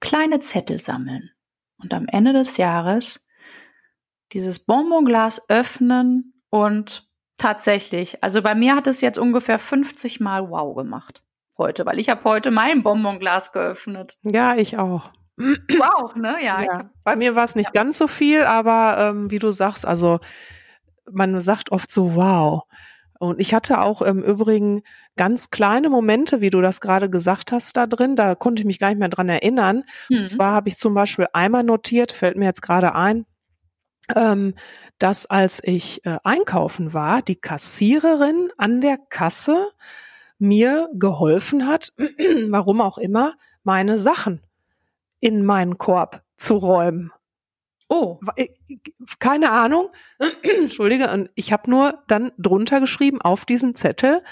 kleine 0.00 0.40
Zettel 0.40 0.80
sammeln 0.80 1.30
und 1.78 1.94
am 1.94 2.06
Ende 2.08 2.32
des 2.32 2.56
Jahres 2.56 3.24
dieses 4.32 4.60
Bonbonglas 4.60 5.48
öffnen 5.48 6.42
und 6.50 7.06
Tatsächlich. 7.38 8.22
Also 8.22 8.42
bei 8.42 8.54
mir 8.54 8.76
hat 8.76 8.86
es 8.86 9.00
jetzt 9.00 9.18
ungefähr 9.18 9.58
50 9.58 10.20
Mal 10.20 10.50
Wow 10.50 10.76
gemacht 10.76 11.22
heute, 11.58 11.86
weil 11.86 11.98
ich 11.98 12.08
habe 12.08 12.22
heute 12.24 12.50
mein 12.50 12.82
Bonbonglas 12.82 13.52
geöffnet. 13.52 14.16
Ja, 14.22 14.54
ich 14.54 14.78
auch. 14.78 15.10
Du 15.36 15.82
auch, 15.82 16.14
ne? 16.14 16.36
Ja. 16.40 16.62
ja. 16.62 16.90
Bei 17.04 17.16
mir 17.16 17.34
war 17.34 17.44
es 17.44 17.56
nicht 17.56 17.74
ja. 17.74 17.82
ganz 17.82 17.98
so 17.98 18.06
viel, 18.06 18.44
aber 18.44 18.96
ähm, 18.98 19.30
wie 19.30 19.38
du 19.38 19.50
sagst, 19.50 19.84
also 19.84 20.20
man 21.10 21.40
sagt 21.40 21.72
oft 21.72 21.90
so 21.90 22.14
Wow. 22.14 22.62
Und 23.22 23.38
ich 23.38 23.54
hatte 23.54 23.80
auch 23.80 24.02
im 24.02 24.20
Übrigen 24.20 24.82
ganz 25.16 25.50
kleine 25.50 25.88
Momente, 25.90 26.40
wie 26.40 26.50
du 26.50 26.60
das 26.60 26.80
gerade 26.80 27.08
gesagt 27.08 27.52
hast, 27.52 27.76
da 27.76 27.86
drin. 27.86 28.16
Da 28.16 28.34
konnte 28.34 28.62
ich 28.62 28.66
mich 28.66 28.80
gar 28.80 28.88
nicht 28.88 28.98
mehr 28.98 29.08
dran 29.08 29.28
erinnern. 29.28 29.84
Mhm. 30.08 30.22
Und 30.22 30.28
zwar 30.28 30.52
habe 30.52 30.68
ich 30.68 30.76
zum 30.76 30.92
Beispiel 30.92 31.28
einmal 31.32 31.62
notiert, 31.62 32.10
fällt 32.10 32.36
mir 32.36 32.46
jetzt 32.46 32.62
gerade 32.62 32.96
ein, 32.96 33.24
ähm, 34.16 34.54
dass 34.98 35.26
als 35.26 35.62
ich 35.62 36.04
äh, 36.04 36.18
einkaufen 36.24 36.94
war, 36.94 37.22
die 37.22 37.36
Kassiererin 37.36 38.50
an 38.56 38.80
der 38.80 38.98
Kasse 39.08 39.68
mir 40.40 40.88
geholfen 40.92 41.68
hat, 41.68 41.92
warum 42.48 42.80
auch 42.80 42.98
immer, 42.98 43.34
meine 43.62 43.98
Sachen 43.98 44.42
in 45.20 45.44
meinen 45.44 45.78
Korb 45.78 46.22
zu 46.36 46.56
räumen. 46.56 47.12
Oh, 47.94 48.18
äh, 48.36 48.48
keine 49.18 49.50
Ahnung. 49.50 49.90
Entschuldige, 50.42 51.10
und 51.10 51.28
ich 51.34 51.52
habe 51.52 51.68
nur 51.68 52.02
dann 52.08 52.32
drunter 52.38 52.80
geschrieben 52.80 53.20
auf 53.20 53.44
diesen 53.44 53.74
Zettel 53.74 54.24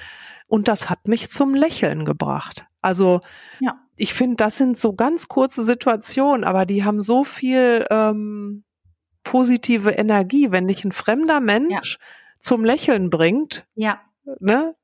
und 0.47 0.67
das 0.67 0.89
hat 0.89 1.09
mich 1.09 1.29
zum 1.29 1.55
Lächeln 1.55 2.07
gebracht. 2.07 2.65
Also 2.81 3.21
ja. 3.59 3.79
ich 3.97 4.15
finde, 4.15 4.37
das 4.37 4.57
sind 4.57 4.79
so 4.79 4.95
ganz 4.95 5.29
kurze 5.29 5.63
Situationen, 5.63 6.43
aber 6.43 6.65
die 6.65 6.85
haben 6.85 7.03
so 7.03 7.23
viel 7.23 7.85
ähm, 7.91 8.65
positive 9.25 9.91
Energie, 9.91 10.51
wenn 10.51 10.67
dich 10.67 10.83
ein 10.83 10.93
fremder 10.93 11.41
Mensch 11.41 11.99
ja. 12.01 12.07
zum 12.39 12.65
Lächeln 12.65 13.11
bringt. 13.11 13.67
Ja. 13.75 14.01
Ne? 14.39 14.75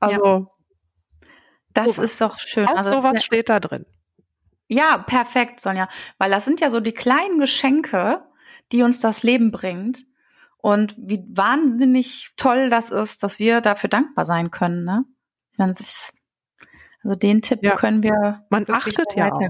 Also 0.00 0.24
ja. 0.26 1.26
das 1.72 1.96
sowas. 1.96 2.10
ist 2.10 2.20
doch 2.20 2.38
schön. 2.38 2.66
Auch 2.66 2.76
also 2.76 2.92
sowas 2.92 3.24
steht 3.24 3.48
da 3.48 3.60
drin. 3.60 3.86
Ja, 4.68 4.98
perfekt, 4.98 5.60
Sonja. 5.60 5.88
Weil 6.18 6.30
das 6.30 6.44
sind 6.44 6.60
ja 6.60 6.70
so 6.70 6.80
die 6.80 6.92
kleinen 6.92 7.38
Geschenke, 7.38 8.24
die 8.72 8.82
uns 8.82 9.00
das 9.00 9.22
Leben 9.22 9.50
bringt. 9.50 10.04
Und 10.58 10.94
wie 10.96 11.22
wahnsinnig 11.28 12.32
toll 12.36 12.70
das 12.70 12.90
ist, 12.90 13.22
dass 13.22 13.38
wir 13.38 13.60
dafür 13.60 13.90
dankbar 13.90 14.24
sein 14.24 14.50
können. 14.50 14.84
Ne? 14.84 15.04
Ist, 15.58 16.14
also 17.02 17.16
den 17.16 17.42
Tipp 17.42 17.58
ja. 17.62 17.76
können 17.76 18.02
wir. 18.02 18.44
Man 18.48 18.64
achtet 18.70 19.14
ja 19.14 19.30
auch. 19.30 19.40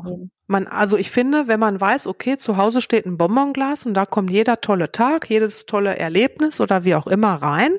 Man, 0.46 0.66
also 0.66 0.98
ich 0.98 1.10
finde, 1.10 1.46
wenn 1.46 1.60
man 1.60 1.80
weiß, 1.80 2.06
okay, 2.06 2.36
zu 2.36 2.56
Hause 2.56 2.82
steht 2.82 3.06
ein 3.06 3.16
Bonbonglas 3.16 3.86
und 3.86 3.94
da 3.94 4.04
kommt 4.04 4.30
jeder 4.30 4.60
tolle 4.60 4.92
Tag, 4.92 5.30
jedes 5.30 5.64
tolle 5.64 5.98
Erlebnis 5.98 6.60
oder 6.60 6.84
wie 6.84 6.96
auch 6.96 7.06
immer 7.06 7.34
rein, 7.34 7.78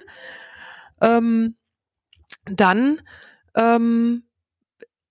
ähm, 1.01 1.57
dann 2.45 3.01
ähm, 3.55 4.23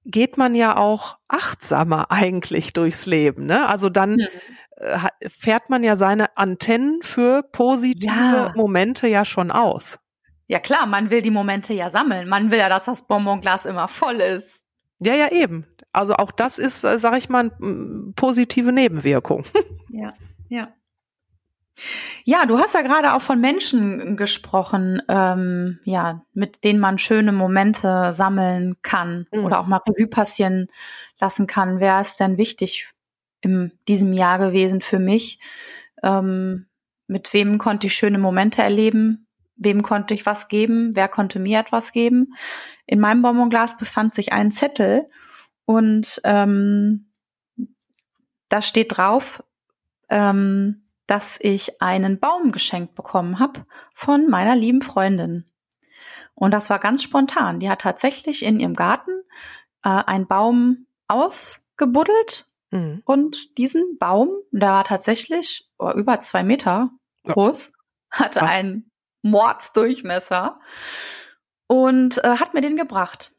geht 0.04 0.36
man 0.36 0.54
ja 0.54 0.76
auch 0.76 1.18
achtsamer 1.28 2.10
eigentlich 2.10 2.72
durchs 2.72 3.06
Leben. 3.06 3.46
Ne? 3.46 3.66
Also 3.68 3.88
dann 3.88 4.16
mhm. 4.16 5.28
fährt 5.28 5.70
man 5.70 5.82
ja 5.82 5.96
seine 5.96 6.36
Antennen 6.36 7.00
für 7.02 7.42
positive 7.42 8.14
ja. 8.14 8.52
Momente 8.54 9.08
ja 9.08 9.24
schon 9.24 9.50
aus. 9.50 9.98
Ja 10.46 10.58
klar, 10.58 10.86
man 10.86 11.10
will 11.10 11.22
die 11.22 11.30
Momente 11.30 11.72
ja 11.72 11.90
sammeln. 11.90 12.28
Man 12.28 12.50
will 12.50 12.58
ja, 12.58 12.68
dass 12.68 12.84
das 12.84 13.06
Bonbonglas 13.06 13.64
immer 13.64 13.88
voll 13.88 14.16
ist. 14.16 14.64
Ja, 15.00 15.14
ja, 15.14 15.30
eben. 15.32 15.66
Also 15.92 16.14
auch 16.14 16.32
das 16.32 16.58
ist, 16.58 16.84
äh, 16.84 16.98
sag 16.98 17.16
ich 17.16 17.28
mal, 17.28 17.50
positive 18.16 18.72
Nebenwirkung. 18.72 19.44
Ja, 19.96 20.12
ja. 20.48 20.70
Ja, 22.24 22.46
du 22.46 22.58
hast 22.58 22.74
ja 22.74 22.82
gerade 22.82 23.14
auch 23.14 23.22
von 23.22 23.40
Menschen 23.40 24.16
gesprochen, 24.16 25.02
ähm, 25.08 25.80
ja, 25.84 26.22
mit 26.32 26.64
denen 26.64 26.80
man 26.80 26.98
schöne 26.98 27.32
Momente 27.32 28.12
sammeln 28.12 28.76
kann 28.82 29.26
mhm. 29.32 29.44
oder 29.44 29.60
auch 29.60 29.66
mal 29.66 29.80
Revue 29.86 30.06
passieren 30.06 30.68
lassen 31.20 31.46
kann. 31.46 31.80
Wer 31.80 32.00
ist 32.00 32.20
denn 32.20 32.38
wichtig 32.38 32.92
in 33.40 33.72
diesem 33.88 34.12
Jahr 34.12 34.38
gewesen 34.38 34.80
für 34.80 34.98
mich? 34.98 35.38
Ähm, 36.02 36.66
mit 37.06 37.32
wem 37.34 37.58
konnte 37.58 37.88
ich 37.88 37.94
schöne 37.94 38.18
Momente 38.18 38.62
erleben? 38.62 39.26
Wem 39.56 39.82
konnte 39.82 40.14
ich 40.14 40.26
was 40.26 40.48
geben? 40.48 40.92
Wer 40.94 41.08
konnte 41.08 41.38
mir 41.38 41.60
etwas 41.60 41.92
geben? 41.92 42.34
In 42.86 43.00
meinem 43.00 43.22
Bonbonglas 43.22 43.76
befand 43.76 44.14
sich 44.14 44.32
ein 44.32 44.52
Zettel 44.52 45.06
und 45.64 46.20
ähm, 46.24 47.10
da 48.48 48.62
steht 48.62 48.96
drauf, 48.96 49.42
ähm, 50.08 50.83
dass 51.06 51.38
ich 51.40 51.82
einen 51.82 52.18
Baum 52.18 52.52
geschenkt 52.52 52.94
bekommen 52.94 53.38
habe 53.38 53.66
von 53.94 54.28
meiner 54.28 54.56
lieben 54.56 54.82
Freundin. 54.82 55.44
Und 56.34 56.50
das 56.50 56.70
war 56.70 56.78
ganz 56.78 57.02
spontan. 57.02 57.60
Die 57.60 57.70
hat 57.70 57.82
tatsächlich 57.82 58.44
in 58.44 58.58
ihrem 58.58 58.74
Garten 58.74 59.12
äh, 59.84 59.88
einen 59.88 60.26
Baum 60.26 60.86
ausgebuddelt 61.06 62.46
mhm. 62.70 63.02
und 63.04 63.56
diesen 63.58 63.98
Baum, 63.98 64.30
der 64.50 64.70
war 64.70 64.84
tatsächlich 64.84 65.68
oh, 65.78 65.90
über 65.92 66.20
zwei 66.20 66.42
Meter 66.42 66.90
groß, 67.24 67.72
ja. 67.72 68.18
hatte 68.18 68.42
Ach. 68.42 68.48
einen 68.48 68.90
Mordsdurchmesser 69.22 70.60
und 71.66 72.22
äh, 72.24 72.36
hat 72.38 72.54
mir 72.54 72.60
den 72.60 72.76
gebracht. 72.76 73.32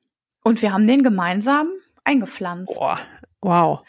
Und 0.43 0.61
wir 0.61 0.73
haben 0.73 0.87
den 0.87 1.03
gemeinsam 1.03 1.69
eingepflanzt. 2.03 2.75
Boah, 2.75 2.99
wow. 3.41 3.81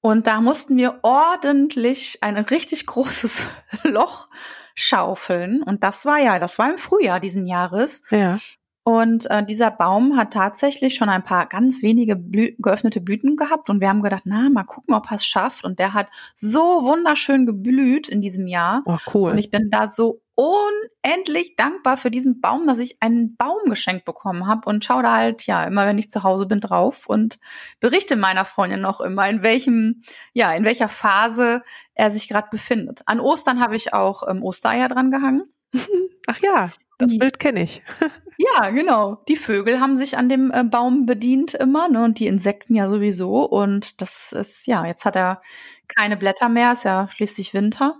Und 0.00 0.26
da 0.26 0.40
mussten 0.40 0.76
wir 0.76 1.00
ordentlich 1.02 2.22
ein 2.22 2.36
richtig 2.36 2.86
großes 2.86 3.46
Loch 3.82 4.28
schaufeln. 4.74 5.62
Und 5.62 5.82
das 5.82 6.06
war 6.06 6.18
ja, 6.18 6.38
das 6.38 6.58
war 6.58 6.70
im 6.70 6.78
Frühjahr 6.78 7.20
diesen 7.20 7.46
Jahres. 7.46 8.02
Ja. 8.10 8.38
Und 8.88 9.30
äh, 9.30 9.44
dieser 9.44 9.70
Baum 9.70 10.16
hat 10.16 10.32
tatsächlich 10.32 10.94
schon 10.94 11.10
ein 11.10 11.22
paar 11.22 11.44
ganz 11.44 11.82
wenige 11.82 12.16
Blü 12.16 12.54
geöffnete 12.58 13.02
Blüten 13.02 13.36
gehabt. 13.36 13.68
Und 13.68 13.82
wir 13.82 13.90
haben 13.90 14.00
gedacht, 14.00 14.22
na, 14.24 14.48
mal 14.48 14.64
gucken, 14.64 14.94
ob 14.94 15.10
er 15.10 15.16
es 15.16 15.26
schafft. 15.26 15.62
Und 15.62 15.78
der 15.78 15.92
hat 15.92 16.06
so 16.38 16.58
wunderschön 16.58 17.44
geblüht 17.44 18.08
in 18.08 18.22
diesem 18.22 18.46
Jahr. 18.46 18.82
Oh, 18.86 18.96
cool. 19.12 19.32
Und 19.32 19.36
ich 19.36 19.50
bin 19.50 19.68
da 19.70 19.90
so 19.90 20.22
unendlich 20.36 21.54
dankbar 21.56 21.98
für 21.98 22.10
diesen 22.10 22.40
Baum, 22.40 22.66
dass 22.66 22.78
ich 22.78 22.96
einen 23.00 23.36
Baum 23.36 23.58
geschenkt 23.66 24.06
bekommen 24.06 24.46
habe 24.46 24.66
und 24.66 24.82
schaue 24.86 25.02
da 25.02 25.16
halt, 25.16 25.46
ja, 25.46 25.64
immer 25.64 25.84
wenn 25.84 25.98
ich 25.98 26.10
zu 26.10 26.22
Hause 26.22 26.46
bin, 26.46 26.60
drauf 26.60 27.06
und 27.06 27.38
berichte 27.80 28.16
meiner 28.16 28.46
Freundin 28.46 28.80
noch 28.80 29.02
immer, 29.02 29.28
in 29.28 29.42
welchem, 29.42 30.02
ja, 30.32 30.54
in 30.54 30.64
welcher 30.64 30.88
Phase 30.88 31.62
er 31.92 32.10
sich 32.10 32.26
gerade 32.26 32.48
befindet. 32.50 33.02
An 33.04 33.20
Ostern 33.20 33.60
habe 33.60 33.76
ich 33.76 33.92
auch 33.92 34.26
ähm, 34.26 34.42
Ostereier 34.42 34.88
dran 34.88 35.10
gehangen. 35.10 35.42
Ach 36.26 36.38
ja, 36.40 36.70
das 36.98 37.16
Bild 37.18 37.38
kenne 37.38 37.62
ich. 37.62 37.82
Ja, 38.38 38.70
genau. 38.70 39.16
Die 39.26 39.34
Vögel 39.34 39.80
haben 39.80 39.96
sich 39.96 40.16
an 40.16 40.28
dem 40.28 40.52
äh, 40.52 40.62
Baum 40.62 41.06
bedient 41.06 41.54
immer, 41.54 41.88
ne? 41.88 42.04
Und 42.04 42.20
die 42.20 42.28
Insekten 42.28 42.76
ja 42.76 42.88
sowieso. 42.88 43.44
Und 43.44 44.00
das 44.00 44.32
ist, 44.32 44.68
ja, 44.68 44.86
jetzt 44.86 45.04
hat 45.04 45.16
er 45.16 45.42
keine 45.88 46.16
Blätter 46.16 46.48
mehr, 46.48 46.72
ist 46.72 46.84
ja 46.84 47.08
schließlich 47.08 47.52
Winter. 47.52 47.96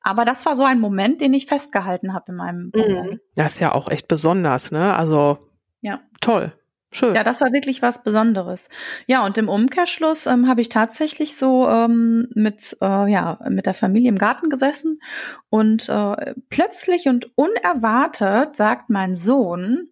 Aber 0.00 0.24
das 0.24 0.46
war 0.46 0.54
so 0.54 0.62
ein 0.62 0.78
Moment, 0.78 1.20
den 1.20 1.34
ich 1.34 1.46
festgehalten 1.46 2.14
habe 2.14 2.30
in 2.30 2.36
meinem 2.36 2.72
mhm. 2.74 3.20
Das 3.34 3.54
ist 3.54 3.60
ja 3.60 3.72
auch 3.72 3.88
echt 3.88 4.06
besonders, 4.06 4.70
ne? 4.70 4.94
Also 4.94 5.38
ja. 5.80 6.00
toll. 6.20 6.56
Schön. 6.94 7.14
Ja, 7.14 7.24
das 7.24 7.40
war 7.40 7.52
wirklich 7.52 7.80
was 7.80 8.02
Besonderes. 8.02 8.68
Ja, 9.06 9.24
und 9.24 9.38
im 9.38 9.48
Umkehrschluss 9.48 10.26
ähm, 10.26 10.46
habe 10.46 10.60
ich 10.60 10.68
tatsächlich 10.68 11.36
so 11.36 11.66
ähm, 11.66 12.28
mit, 12.34 12.76
äh, 12.82 13.10
ja, 13.10 13.38
mit 13.48 13.64
der 13.64 13.72
Familie 13.72 14.10
im 14.10 14.18
Garten 14.18 14.50
gesessen 14.50 15.00
und 15.48 15.88
äh, 15.88 16.34
plötzlich 16.50 17.08
und 17.08 17.30
unerwartet 17.34 18.56
sagt 18.56 18.90
mein 18.90 19.14
Sohn, 19.14 19.88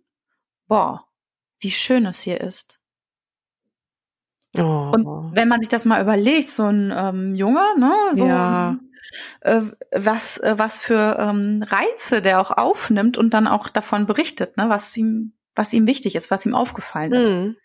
boah, 0.69 1.07
wie 1.61 1.71
schön 1.71 2.05
es 2.05 2.21
hier 2.21 2.43
ist. 2.43 2.81
Oh. 4.59 4.93
Und 4.93 5.35
wenn 5.35 5.49
man 5.49 5.61
sich 5.61 5.71
das 5.71 5.87
mal 5.87 6.03
überlegt, 6.03 6.51
so 6.51 6.67
ein 6.67 6.93
ähm, 6.95 7.35
Junge, 7.35 7.65
ne, 7.79 7.95
so 8.13 8.27
ja. 8.27 8.77
äh, 9.41 9.63
was, 9.91 10.37
äh, 10.37 10.55
was 10.59 10.77
für 10.77 11.17
ähm, 11.19 11.65
Reize 11.67 12.21
der 12.21 12.41
auch 12.41 12.51
aufnimmt 12.51 13.17
und 13.17 13.33
dann 13.33 13.47
auch 13.47 13.71
davon 13.71 14.05
berichtet, 14.05 14.59
ne, 14.59 14.69
was 14.69 14.95
ihm 14.99 15.33
was 15.55 15.73
ihm 15.73 15.87
wichtig 15.87 16.15
ist, 16.15 16.31
was 16.31 16.47
ihm 16.47 16.55
aufgefallen 16.55 17.13
ist. 17.13 17.33
Mhm. 17.33 17.57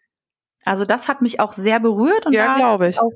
Also 0.63 0.85
das 0.85 1.07
hat 1.07 1.21
mich 1.21 1.39
auch 1.39 1.53
sehr 1.53 1.79
berührt 1.79 2.25
und 2.25 2.33
ja, 2.33 2.55
glaube 2.57 2.89
ich. 2.89 2.99
auch 2.99 3.11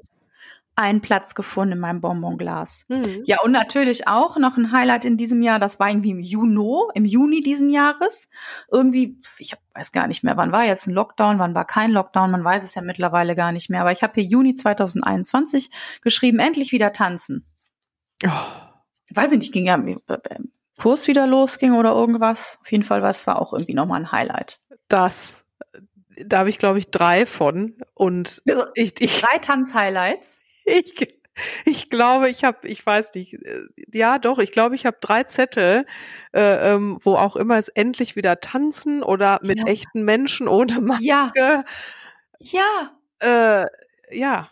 einen 0.79 1.01
Platz 1.01 1.35
gefunden 1.35 1.73
in 1.73 1.79
meinem 1.79 1.99
Bonbonglas. 1.99 2.85
Mhm. 2.87 3.23
Ja, 3.25 3.41
und 3.41 3.51
natürlich 3.51 4.07
auch 4.07 4.37
noch 4.37 4.55
ein 4.55 4.71
Highlight 4.71 5.03
in 5.03 5.17
diesem 5.17 5.41
Jahr, 5.41 5.59
das 5.59 5.77
war 5.77 5.89
irgendwie 5.89 6.11
im 6.11 6.19
Juni, 6.19 6.83
im 6.93 7.03
Juni 7.03 7.41
diesen 7.41 7.69
Jahres. 7.69 8.29
Irgendwie, 8.71 9.19
ich 9.39 9.57
weiß 9.73 9.91
gar 9.91 10.07
nicht 10.07 10.23
mehr, 10.23 10.37
wann 10.37 10.53
war 10.53 10.63
jetzt 10.63 10.87
ein 10.87 10.93
Lockdown, 10.93 11.37
wann 11.37 11.53
war 11.53 11.65
kein 11.65 11.91
Lockdown, 11.91 12.31
man 12.31 12.45
weiß 12.45 12.63
es 12.63 12.75
ja 12.75 12.81
mittlerweile 12.81 13.35
gar 13.35 13.51
nicht 13.51 13.69
mehr. 13.69 13.81
Aber 13.81 13.91
ich 13.91 14.03
habe 14.03 14.13
hier 14.15 14.23
Juni 14.23 14.55
2021 14.55 15.69
geschrieben, 16.01 16.39
endlich 16.39 16.71
wieder 16.71 16.93
tanzen. 16.93 17.45
Oh. 18.25 18.29
Weiß 19.09 19.33
ich 19.33 19.39
nicht, 19.39 19.51
ging 19.51 19.65
ja 19.65 19.77
Kurs 20.79 21.07
wieder 21.07 21.27
losging 21.27 21.73
oder 21.73 21.91
irgendwas. 21.91 22.57
Auf 22.61 22.71
jeden 22.71 22.83
Fall, 22.83 23.01
was 23.01 23.27
war 23.27 23.41
auch 23.41 23.53
irgendwie 23.53 23.73
nochmal 23.73 24.01
ein 24.01 24.11
Highlight. 24.11 24.59
Das, 24.87 25.45
da 26.25 26.39
habe 26.39 26.49
ich 26.49 26.59
glaube 26.59 26.79
ich 26.79 26.89
drei 26.91 27.25
von 27.25 27.77
und 27.93 28.41
also, 28.49 28.63
ich, 28.75 28.99
ich 29.01 29.21
drei 29.21 29.37
Tanz-Highlights. 29.39 30.39
Ich, 30.65 30.93
Ich 31.65 31.89
glaube, 31.89 32.29
ich 32.29 32.43
habe, 32.43 32.67
ich 32.67 32.85
weiß 32.85 33.11
nicht, 33.15 33.33
äh, 33.33 33.61
ja 33.93 34.19
doch, 34.19 34.39
ich 34.39 34.51
glaube, 34.51 34.75
ich 34.75 34.85
habe 34.85 34.97
drei 34.99 35.23
Zettel, 35.23 35.85
äh, 36.33 36.73
ähm, 36.73 36.99
wo 37.03 37.15
auch 37.15 37.35
immer 37.37 37.57
es 37.57 37.69
endlich 37.69 38.15
wieder 38.17 38.41
tanzen 38.41 39.03
oder 39.03 39.39
mit 39.43 39.59
Ja. 39.59 39.65
echten 39.67 40.03
Menschen 40.03 40.47
ohne 40.49 40.81
Maske. 40.81 41.05
Ja, 41.05 41.63
ja. 42.39 42.91
Äh, 43.19 43.65
ja. 44.11 44.49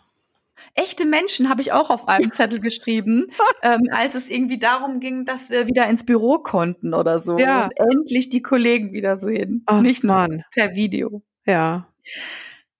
Echte 0.78 1.06
Menschen 1.06 1.48
habe 1.48 1.60
ich 1.60 1.72
auch 1.72 1.90
auf 1.90 2.06
einem 2.06 2.30
Zettel 2.30 2.60
geschrieben, 2.60 3.26
ähm, 3.62 3.82
als 3.90 4.14
es 4.14 4.30
irgendwie 4.30 4.58
darum 4.58 5.00
ging, 5.00 5.24
dass 5.24 5.50
wir 5.50 5.66
wieder 5.66 5.86
ins 5.88 6.04
Büro 6.04 6.38
konnten 6.38 6.94
oder 6.94 7.18
so. 7.18 7.36
Ja. 7.38 7.64
Und 7.64 7.72
endlich 7.78 8.28
die 8.28 8.42
Kollegen 8.42 8.92
wiedersehen. 8.92 9.64
Ach, 9.66 9.80
Nicht 9.80 10.04
nur 10.04 10.14
Mann. 10.14 10.44
per 10.52 10.74
Video. 10.74 11.22
Ja. 11.44 11.88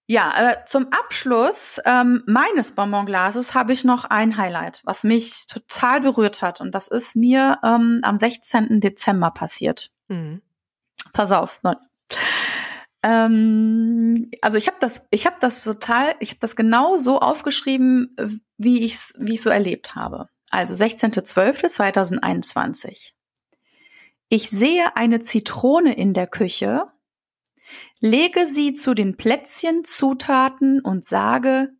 Ja, 0.06 0.32
äh, 0.38 0.64
zum 0.64 0.86
Abschluss 0.86 1.80
ähm, 1.84 2.22
meines 2.26 2.74
Bonbonglases 2.74 3.54
habe 3.54 3.74
ich 3.74 3.84
noch 3.84 4.04
ein 4.04 4.38
Highlight, 4.38 4.80
was 4.84 5.04
mich 5.04 5.46
total 5.46 6.00
berührt 6.00 6.40
hat. 6.40 6.62
Und 6.62 6.74
das 6.74 6.88
ist 6.88 7.14
mir 7.14 7.58
ähm, 7.62 8.00
am 8.02 8.16
16. 8.16 8.80
Dezember 8.80 9.30
passiert. 9.32 9.90
Mhm. 10.08 10.40
Pass 11.12 11.32
auf. 11.32 11.60
Ähm, 13.02 14.30
also 14.42 14.58
ich 14.58 14.66
habe 14.66 14.76
das, 14.80 15.06
ich 15.10 15.24
habe 15.26 15.36
das 15.40 15.64
total, 15.64 16.14
ich 16.20 16.30
habe 16.30 16.40
das 16.40 16.56
genau 16.56 16.96
so 16.96 17.20
aufgeschrieben, 17.20 18.16
wie 18.56 18.84
ich 18.84 18.94
es 18.94 19.14
wie 19.18 19.34
ich 19.34 19.42
so 19.42 19.50
erlebt 19.50 19.94
habe. 19.94 20.28
Also 20.50 20.74
16.12.2021. 20.74 23.12
Ich 24.28 24.50
sehe 24.50 24.96
eine 24.96 25.20
Zitrone 25.20 25.94
in 25.94 26.14
der 26.14 26.26
Küche, 26.26 26.90
lege 28.00 28.44
sie 28.46 28.74
zu 28.74 28.94
den 28.94 29.16
Plätzchen, 29.16 29.84
Zutaten 29.84 30.80
und 30.80 31.04
sage, 31.04 31.70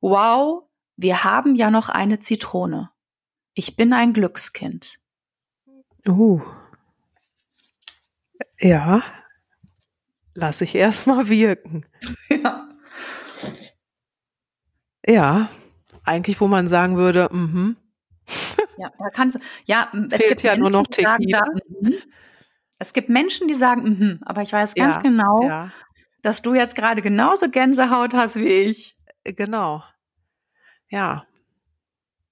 wow, 0.00 0.68
wir 0.96 1.24
haben 1.24 1.56
ja 1.56 1.70
noch 1.70 1.88
eine 1.88 2.20
Zitrone. 2.20 2.90
Ich 3.54 3.74
bin 3.76 3.92
ein 3.92 4.12
Glückskind. 4.12 5.00
Uh. 6.06 6.40
Ja. 8.58 9.02
Lass 10.40 10.60
ich 10.62 10.74
erstmal 10.74 11.28
wirken. 11.28 11.84
Ja. 12.30 12.68
Ja. 15.06 15.50
Eigentlich, 16.04 16.40
wo 16.40 16.48
man 16.48 16.66
sagen 16.68 16.96
würde, 16.96 17.28
mhm. 17.30 17.76
Ja, 18.78 18.90
da 18.98 19.10
kannst 19.10 19.38
ja, 19.66 19.90
es 20.10 20.22
Fehlt 20.22 20.28
gibt 20.30 20.42
ja 20.42 20.56
nur 20.56 20.70
noch 20.70 20.86
Tequila. 20.86 21.40
da, 21.40 21.44
mhm. 21.80 21.94
Es 22.78 22.92
gibt 22.94 23.10
Menschen, 23.10 23.48
die 23.48 23.54
sagen, 23.54 23.82
mhm, 23.82 24.20
aber 24.24 24.40
ich 24.42 24.52
weiß 24.52 24.74
ganz 24.74 24.96
Ja, 24.96 25.02
genau, 25.02 25.42
Ja. 25.46 25.70
dass 26.22 26.40
du 26.40 26.54
jetzt 26.54 26.74
gerade 26.76 27.02
genauso 27.02 27.50
Gänsehaut 27.50 28.14
hast 28.14 28.36
wie 28.36 28.48
ich. 28.48 28.96
Äh, 29.24 29.34
Genau. 29.34 29.82
Ja. 30.88 31.26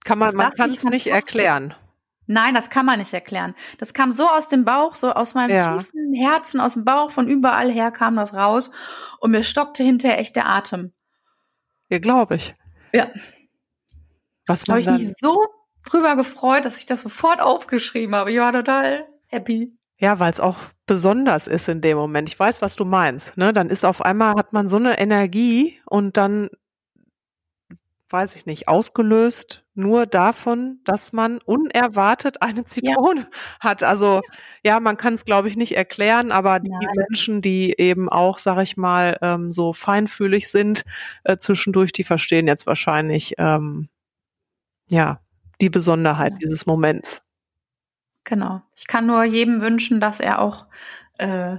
Kann 0.05 0.19
man, 0.19 0.29
Das 0.29 0.37
man 0.37 0.51
kann 0.53 0.71
es 0.71 0.85
nicht 0.85 1.09
erklären. 1.09 1.75
Nein, 2.29 2.55
das 2.55 2.69
kann 2.71 2.87
man 2.87 2.99
nicht 2.99 3.13
erklären. 3.15 3.55
Das 3.79 3.95
kam 3.95 4.13
so 4.13 4.29
aus 4.29 4.49
dem 4.49 4.65
Bauch, 4.65 4.95
so 4.95 5.13
aus 5.13 5.35
meinem 5.35 5.57
Ja. 5.57 5.79
tiefen 5.79 6.13
Herzen, 6.15 6.61
aus 6.61 6.75
dem 6.75 6.85
Bauch, 6.85 7.11
von 7.11 7.27
überall 7.27 7.71
her 7.73 7.91
kam 7.91 8.17
das 8.17 8.35
raus 8.35 8.71
und 9.19 9.31
mir 9.33 9.43
stockte 9.43 9.83
hinterher 9.83 10.21
echt 10.21 10.37
der 10.37 10.47
Atem. 10.49 10.93
Ja, 11.89 11.99
glaube 11.99 12.37
ich. 12.37 12.55
Ja. 12.93 13.09
Was 14.47 14.65
habe 14.69 14.79
ich 14.81 14.87
mich 14.87 15.13
so 15.19 15.45
drüber 15.89 16.17
gefreut, 16.17 16.65
dass 16.67 16.77
ich 16.79 16.87
das 16.87 17.01
sofort 17.03 17.41
aufgeschrieben 17.41 18.15
habe. 18.15 18.31
Ich 18.31 18.39
war 18.39 18.53
total 18.53 19.07
happy. 19.27 19.73
ja, 19.97 20.21
weil 20.21 20.31
es 20.31 20.39
auch 20.41 20.59
besonders 20.87 21.47
ist 21.47 21.69
in 21.69 21.81
dem 21.81 21.97
Moment. 21.97 22.29
Ich 22.29 22.39
weiß, 22.39 22.61
was 22.63 22.77
du 22.77 22.85
meinst. 22.85 23.37
Ne? 23.39 23.53
Dann 23.55 23.71
ist 23.71 23.85
auf 23.85 24.03
einmal 24.03 24.35
hat 24.37 24.53
man 24.53 24.69
so 24.69 24.77
eine 24.77 24.99
Energie 24.99 25.81
und 25.87 26.17
dann 26.19 26.51
weiß 28.11 28.37
ich 28.37 28.47
nicht, 28.47 28.69
ausgelöst 28.69 29.65
nur 29.79 30.07
davon, 30.07 30.81
dass 30.85 31.13
man 31.13 31.39
unerwartet 31.39 32.43
eine 32.43 32.65
Zitrone 32.65 33.29
hat. 33.61 33.83
Also 33.83 34.21
ja, 34.65 34.81
man 34.81 34.97
kann 34.97 35.15
es, 35.15 35.25
glaube 35.25 35.49
ich, 35.49 35.57
nicht 35.57 35.77
erklären, 35.77 36.33
aber 36.33 36.61
die 36.61 36.71
Nein. 36.71 36.89
Menschen, 36.97 37.41
die 37.41 37.75
eben 37.79 38.09
auch, 38.09 38.39
sag 38.39 38.63
ich 38.63 38.77
mal, 38.77 39.17
ähm, 39.23 39.53
so 39.53 39.73
feinfühlig 39.73 40.49
sind 40.49 40.85
äh, 41.25 41.37
zwischendurch, 41.39 41.93
die 41.93 42.05
verstehen 42.05 42.47
jetzt 42.47 42.67
wahrscheinlich 42.67 43.35
ähm, 43.39 43.89
ja 44.91 45.21
die 45.61 45.71
Besonderheit 45.71 46.33
Ja. 46.35 46.39
dieses 46.39 46.67
Moments. 46.67 47.23
Genau. 48.25 48.63
Ich 48.77 48.87
kann 48.87 49.07
nur 49.07 49.25
jedem 49.25 49.61
wünschen, 49.61 50.01
dass 50.01 50.21
er 50.21 50.41
auch 50.41 50.67
äh, 51.19 51.57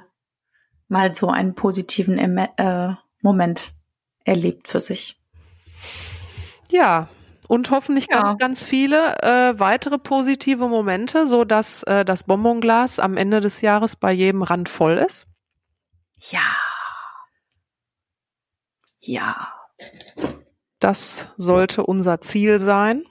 mal 0.88 1.16
so 1.16 1.30
einen 1.30 1.56
positiven 1.56 2.18
Eme 2.18 2.50
äh, 2.58 2.94
Moment 3.22 3.74
erlebt 4.26 4.68
für 4.68 4.80
sich. 4.80 5.20
Ja. 6.70 7.10
Und 7.50 7.72
hoffentlich 7.72 8.08
Ja. 8.12 8.22
ganz, 8.22 8.38
ganz 8.38 8.64
viele 8.64 9.18
äh, 9.24 9.60
weitere 9.60 9.98
positive 9.98 10.68
Momente, 10.68 11.26
so 11.28 11.44
dass 11.46 11.82
äh, 11.84 12.06
das 12.06 12.24
Bonbonglas 12.24 13.00
am 13.00 13.18
Ende 13.18 13.42
des 13.42 13.62
Jahres 13.62 13.96
bei 13.96 14.14
jedem 14.14 14.44
Rand 14.44 14.70
voll 14.70 14.98
ist. 15.00 15.26
Ja. 16.32 16.42
Ja. 19.00 19.48
Das 20.80 21.26
sollte 21.38 21.84
unser 21.86 22.22
Ziel 22.22 22.60
sein. 22.60 23.04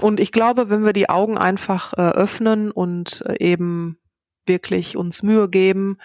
Und 0.00 0.20
ich 0.20 0.32
glaube, 0.32 0.68
wenn 0.68 0.84
wir 0.84 0.92
die 0.92 1.08
Augen 1.08 1.38
einfach 1.38 1.94
äh, 1.94 2.10
öffnen 2.10 2.70
und 2.70 3.24
äh, 3.26 3.36
eben 3.42 3.96
wirklich 4.44 4.98
uns 4.98 5.22
Mühe 5.22 5.48
geben, 5.48 5.96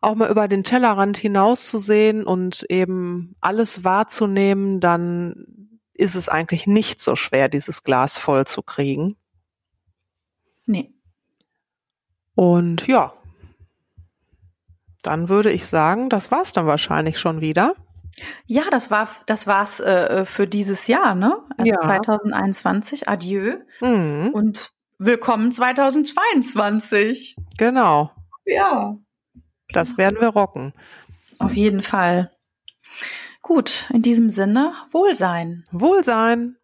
auch 0.00 0.14
mal 0.14 0.30
über 0.30 0.48
den 0.48 0.64
Tellerrand 0.64 1.18
hinauszusehen 1.18 2.24
und 2.24 2.64
eben 2.70 3.36
alles 3.42 3.84
wahrzunehmen, 3.84 4.80
dann 4.80 5.63
ist 5.94 6.14
es 6.14 6.28
eigentlich 6.28 6.66
nicht 6.66 7.00
so 7.00 7.16
schwer, 7.16 7.48
dieses 7.48 7.82
Glas 7.82 8.18
voll 8.18 8.46
zu 8.46 8.62
kriegen. 8.62 9.16
Nee. 10.66 10.92
Und 12.34 12.86
ja, 12.88 13.12
dann 15.02 15.28
würde 15.28 15.52
ich 15.52 15.66
sagen, 15.66 16.08
das 16.08 16.30
war's 16.30 16.52
dann 16.52 16.66
wahrscheinlich 16.66 17.18
schon 17.18 17.40
wieder. 17.40 17.74
Ja, 18.46 18.62
das 18.70 18.90
war 18.90 19.08
das 19.26 19.46
war's 19.46 19.80
äh, 19.80 20.24
für 20.24 20.46
dieses 20.46 20.86
Jahr, 20.86 21.14
ne? 21.14 21.36
Also 21.58 21.70
Ja. 21.70 21.78
2021. 21.78 23.08
Adieu 23.08 23.56
Mhm, 23.80 24.30
und 24.32 24.72
willkommen 24.98 25.50
2022. 25.52 27.36
genau, 27.58 28.10
Ja. 28.46 28.96
das 29.70 29.96
werden 29.98 30.20
wir 30.20 30.28
rocken. 30.28 30.72
Auf 31.38 31.54
jeden 31.54 31.82
Fall. 31.82 32.30
Gut, 33.44 33.90
in 33.92 34.00
diesem 34.00 34.30
Sinne, 34.30 34.72
Wohlsein. 34.90 35.66
Wohlsein. 35.70 36.56